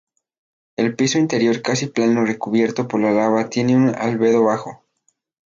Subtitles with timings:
[0.77, 4.83] El piso interior casi plano recubierto por la lava tiene un albedo bajo.